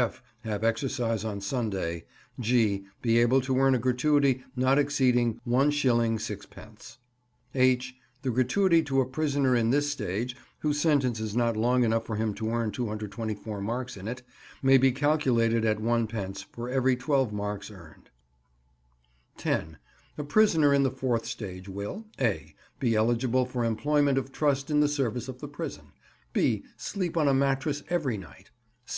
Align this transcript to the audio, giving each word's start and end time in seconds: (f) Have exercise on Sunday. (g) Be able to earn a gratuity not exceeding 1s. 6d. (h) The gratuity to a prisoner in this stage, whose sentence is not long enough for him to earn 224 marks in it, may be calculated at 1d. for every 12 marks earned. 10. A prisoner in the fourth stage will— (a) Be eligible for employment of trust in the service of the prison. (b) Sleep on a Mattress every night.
(f) 0.00 0.22
Have 0.44 0.64
exercise 0.64 1.26
on 1.26 1.42
Sunday. 1.42 2.06
(g) 2.40 2.86
Be 3.02 3.18
able 3.18 3.42
to 3.42 3.58
earn 3.58 3.74
a 3.74 3.78
gratuity 3.78 4.42
not 4.56 4.78
exceeding 4.78 5.38
1s. 5.46 5.74
6d. 5.74 6.96
(h) 7.54 7.96
The 8.22 8.30
gratuity 8.30 8.82
to 8.84 9.02
a 9.02 9.06
prisoner 9.06 9.54
in 9.54 9.68
this 9.68 9.90
stage, 9.90 10.34
whose 10.60 10.80
sentence 10.80 11.20
is 11.20 11.36
not 11.36 11.54
long 11.54 11.84
enough 11.84 12.06
for 12.06 12.16
him 12.16 12.32
to 12.36 12.48
earn 12.48 12.70
224 12.70 13.60
marks 13.60 13.94
in 13.98 14.08
it, 14.08 14.22
may 14.62 14.78
be 14.78 14.90
calculated 14.90 15.66
at 15.66 15.76
1d. 15.80 16.46
for 16.50 16.70
every 16.70 16.96
12 16.96 17.30
marks 17.34 17.70
earned. 17.70 18.08
10. 19.36 19.76
A 20.16 20.24
prisoner 20.24 20.72
in 20.72 20.82
the 20.82 20.90
fourth 20.90 21.26
stage 21.26 21.68
will— 21.68 22.06
(a) 22.18 22.54
Be 22.78 22.94
eligible 22.94 23.44
for 23.44 23.66
employment 23.66 24.16
of 24.16 24.32
trust 24.32 24.70
in 24.70 24.80
the 24.80 24.88
service 24.88 25.28
of 25.28 25.40
the 25.40 25.46
prison. 25.48 25.92
(b) 26.32 26.64
Sleep 26.78 27.18
on 27.18 27.28
a 27.28 27.34
Mattress 27.34 27.82
every 27.90 28.16
night. 28.16 28.50